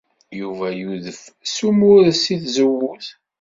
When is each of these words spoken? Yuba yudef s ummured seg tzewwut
Yuba 0.39 0.67
yudef 0.79 1.21
s 1.53 1.55
ummured 1.69 2.13
seg 2.23 2.37
tzewwut 2.43 3.05